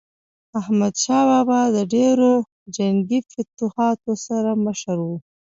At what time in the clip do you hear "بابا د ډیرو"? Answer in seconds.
1.29-2.31